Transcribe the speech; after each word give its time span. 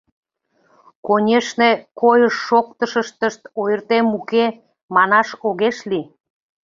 Конешне, 1.05 1.69
койыш-шоктышыштышт 1.99 3.41
ойыртем 3.61 4.07
уке, 4.17 4.45
манаш 4.95 5.29
огеш 5.47 5.77
лий. 5.89 6.05